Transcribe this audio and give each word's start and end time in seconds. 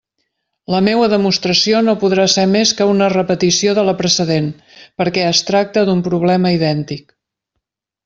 La 0.75 0.77
meua 0.85 1.09
demostració 1.11 1.81
no 1.89 1.95
podrà 2.05 2.25
ser 2.37 2.47
més 2.55 2.73
que 2.79 2.89
una 2.95 3.11
repetició 3.15 3.77
de 3.81 3.85
la 3.91 3.95
precedent, 4.03 4.51
perquè 5.03 5.29
es 5.35 5.47
tracta 5.53 5.89
d'un 5.93 6.03
problema 6.11 6.57
idèntic. 6.61 7.19